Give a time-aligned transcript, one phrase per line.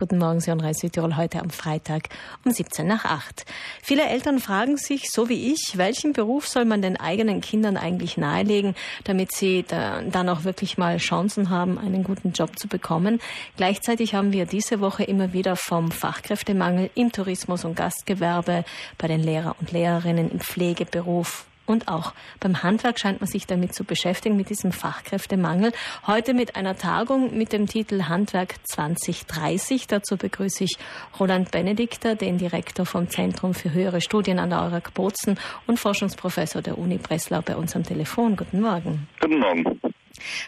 [0.00, 2.08] Guten Morgen, Sie hören Südtirol heute am Freitag
[2.46, 3.44] um 17 nach 8.
[3.82, 8.16] Viele Eltern fragen sich, so wie ich, welchen Beruf soll man den eigenen Kindern eigentlich
[8.16, 8.74] nahelegen,
[9.04, 13.20] damit sie da, dann auch wirklich mal Chancen haben, einen guten Job zu bekommen.
[13.58, 18.64] Gleichzeitig haben wir diese Woche immer wieder vom Fachkräftemangel im Tourismus und Gastgewerbe,
[18.96, 23.74] bei den Lehrer und Lehrerinnen im Pflegeberuf und auch beim Handwerk scheint man sich damit
[23.74, 25.72] zu beschäftigen, mit diesem Fachkräftemangel.
[26.06, 29.86] Heute mit einer Tagung mit dem Titel Handwerk 2030.
[29.86, 30.76] Dazu begrüße ich
[31.18, 36.60] Roland Benedikter, den Direktor vom Zentrum für höhere Studien an der EURAG Bozen und Forschungsprofessor
[36.60, 38.36] der Uni Breslau bei uns am Telefon.
[38.36, 39.08] Guten Morgen.
[39.20, 39.80] Guten Morgen.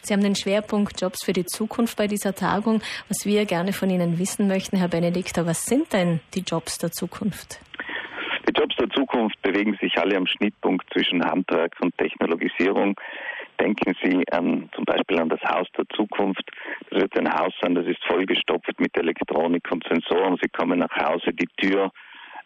[0.02, 2.82] Sie haben den Schwerpunkt Jobs für die Zukunft bei dieser Tagung.
[3.08, 6.92] Was wir gerne von Ihnen wissen möchten, Herr Benedikter, was sind denn die Jobs der
[6.92, 7.60] Zukunft?
[8.48, 12.98] Die Jobs der Zukunft bewegen sich alle am Schnittpunkt zwischen Handwerk und Technologisierung.
[13.60, 16.42] Denken Sie an, zum Beispiel an das Haus der Zukunft.
[16.90, 20.38] Das wird ein Haus sein, das ist vollgestopft mit Elektronik und Sensoren.
[20.42, 21.92] Sie kommen nach Hause, die Tür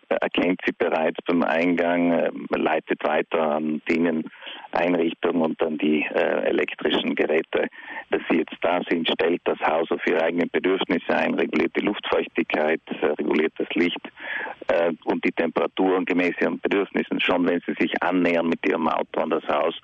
[0.09, 4.30] erkennt sie bereits beim Eingang, äh, leitet weiter an denen
[4.73, 7.68] Einrichtungen und an die äh, elektrischen Geräte,
[8.10, 11.84] dass sie jetzt da sind, stellt das Haus auf ihre eigenen Bedürfnisse ein, reguliert die
[11.84, 14.01] Luftfeuchtigkeit, äh, reguliert das Licht
[14.77, 17.21] äh, und die Temperaturen gemäß ihren Bedürfnissen.
[17.21, 19.74] Schon wenn sie sich annähern mit ihrem Auto an das Haus,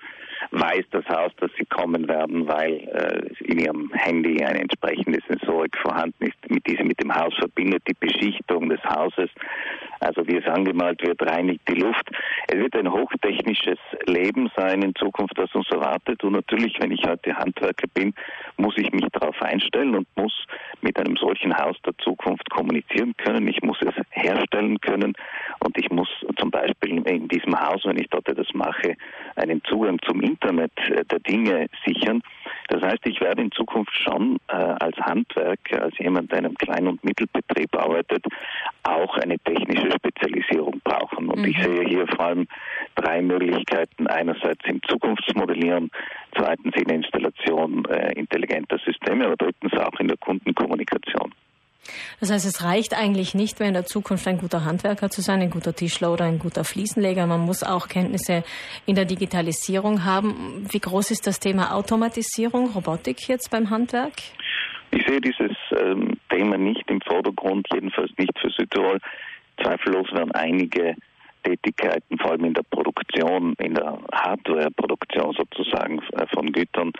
[0.51, 5.77] weiß das Haus, dass sie kommen werden, weil äh, in ihrem Handy eine entsprechende Sensorik
[5.77, 9.29] vorhanden ist, mit diese mit dem Haus verbindet, die Beschichtung des Hauses,
[9.99, 12.09] also wie es angemalt wird, reinigt die Luft.
[12.47, 16.23] Es wird ein hochtechnisches Leben sein in Zukunft, das uns erwartet.
[16.23, 18.13] Und natürlich, wenn ich heute Handwerker bin,
[18.57, 20.45] muss ich mich darauf einstellen und muss
[20.81, 23.47] mit einem solchen Haus der Zukunft kommunizieren können.
[23.47, 25.13] Ich muss es herstellen können
[25.59, 28.95] und ich muss zum Beispiel in diesem Haus, wenn ich dort etwas mache,
[29.35, 32.21] einen Zugang zum Internet äh, der Dinge sichern.
[32.69, 36.55] Das heißt, ich werde in Zukunft schon äh, als Handwerker, als jemand, der in einem
[36.55, 38.25] Klein- und Mittelbetrieb arbeitet,
[38.83, 41.29] auch eine technische Spezialisierung brauchen.
[41.29, 41.45] Und mhm.
[41.45, 42.47] ich sehe hier vor allem
[43.03, 44.07] drei Möglichkeiten.
[44.07, 45.91] Einerseits im Zukunftsmodellieren,
[46.37, 51.33] zweitens in der Installation äh, intelligenter Systeme, aber drittens auch in der Kundenkommunikation.
[52.19, 55.41] Das heißt, es reicht eigentlich nicht mehr in der Zukunft ein guter Handwerker zu sein,
[55.41, 57.27] ein guter Tischler oder ein guter Fliesenleger.
[57.27, 58.43] Man muss auch Kenntnisse
[58.85, 60.65] in der Digitalisierung haben.
[60.71, 64.13] Wie groß ist das Thema Automatisierung, Robotik jetzt beim Handwerk?
[64.91, 68.99] Ich sehe dieses ähm, Thema nicht im Vordergrund, jedenfalls nicht für Südtirol.
[69.61, 70.95] Zweifellos werden einige
[71.43, 76.91] Tätigkeiten, vor allem in der Produktion, in der Hardware-Produktion sozusagen äh, von Gütern,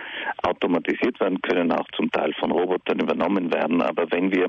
[0.43, 3.81] automatisiert werden können, auch zum Teil von Robotern übernommen werden.
[3.81, 4.47] Aber wenn wir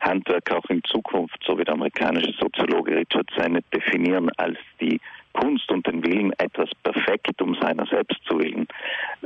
[0.00, 5.00] Handwerk auch in Zukunft, so wie der amerikanische Soziologe Richard Sennett definieren, als die
[5.32, 8.66] Kunst und den Willen, etwas perfekt um seiner selbst zu willen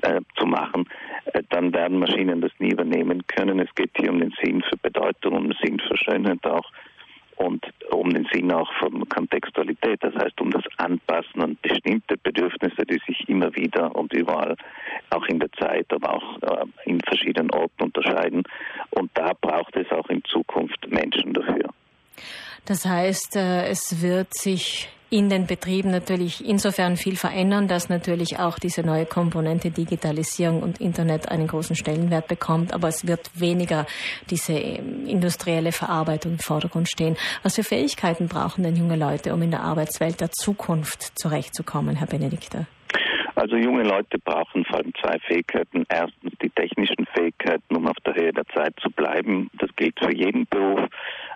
[0.03, 0.89] äh, zu machen,
[1.33, 3.61] äh, dann werden Maschinen das nie übernehmen können.
[3.61, 6.71] Es geht hier um den Sinn für Bedeutung, um den Sinn für Schönheit auch
[7.41, 12.85] und um den Sinn auch von Kontextualität, das heißt um das Anpassen an bestimmte Bedürfnisse,
[12.85, 14.57] die sich immer wieder und überall
[15.09, 18.43] auch in der Zeit, aber auch äh, in verschiedenen Orten unterscheiden.
[18.91, 21.71] Und da braucht es auch in Zukunft Menschen dafür.
[22.67, 28.39] Das heißt, äh, es wird sich in den Betrieben natürlich insofern viel verändern, dass natürlich
[28.39, 33.87] auch diese neue Komponente Digitalisierung und Internet einen großen Stellenwert bekommt, aber es wird weniger
[34.31, 37.17] diese ähm, industrielle Verarbeitung im Vordergrund stehen.
[37.43, 42.07] Was für Fähigkeiten brauchen denn junge Leute, um in der Arbeitswelt der Zukunft zurechtzukommen, Herr
[42.07, 42.67] Benedikter?
[43.35, 45.85] Also junge Leute brauchen vor allem zwei Fähigkeiten.
[45.89, 49.51] Erstens die technischen Fähigkeiten, um auf der Höhe der Zeit zu bleiben.
[49.55, 50.81] Das gilt für jeden Beruf.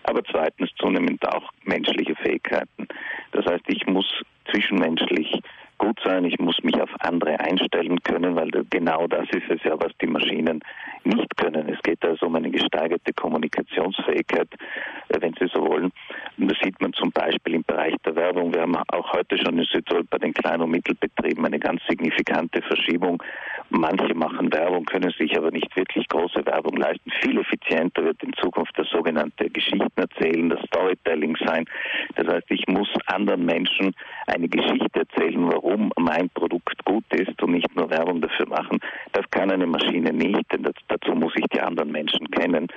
[0.02, 2.88] Aber zweitens zunehmend auch menschliche Fähigkeiten.
[3.34, 4.06] Das heißt, ich muss
[4.50, 5.40] zwischenmenschlich
[5.78, 9.74] gut sein, ich muss mich auf andere einstellen können, weil genau das ist es ja,
[9.76, 10.60] was die Maschinen
[11.02, 11.68] nicht können.
[11.68, 14.48] Es geht also um eine gesteigerte Kommunikationsfähigkeit,
[15.08, 15.90] äh, wenn Sie so wollen.
[16.38, 18.54] Und das sieht man zum Beispiel im Bereich der Werbung.
[18.54, 22.62] Wir haben auch heute schon in Südtirol bei den Klein- und Mittelbetrieben eine ganz signifikante
[22.62, 23.20] Verschiebung.
[23.76, 27.10] Manche machen Werbung, können sich aber nicht wirklich große Werbung leisten.
[27.22, 31.66] Viel effizienter wird in Zukunft das sogenannte Geschichten erzählen, das Storytelling sein.
[32.16, 33.94] Das heißt, ich muss anderen Menschen
[34.26, 38.78] eine Geschichte erzählen, warum warum mein Produkt gut ist und nicht nur Werbung dafür machen.
[39.12, 42.68] Das kann eine Maschine nicht, denn dazu muss ich die anderen Menschen kennen.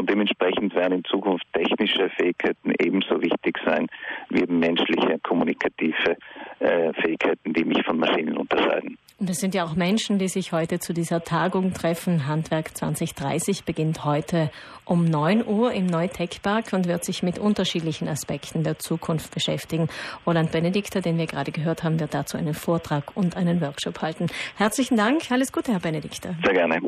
[0.00, 3.86] Und dementsprechend werden in Zukunft technische Fähigkeiten ebenso wichtig sein
[4.30, 6.16] wie menschliche, kommunikative
[6.58, 8.96] äh, Fähigkeiten, die mich von Maschinen unterscheiden.
[9.18, 12.26] Und es sind ja auch Menschen, die sich heute zu dieser Tagung treffen.
[12.26, 14.50] Handwerk 2030 beginnt heute
[14.86, 19.88] um 9 Uhr im Neutech-Park und wird sich mit unterschiedlichen Aspekten der Zukunft beschäftigen.
[20.26, 24.28] Roland Benedikter, den wir gerade gehört haben, wird dazu einen Vortrag und einen Workshop halten.
[24.56, 25.30] Herzlichen Dank.
[25.30, 26.34] Alles Gute, Herr Benedikter.
[26.42, 26.80] Sehr gerne.